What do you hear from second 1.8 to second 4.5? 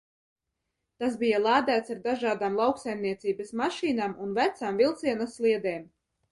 ar dažādām lauksaimniecības mašīnām un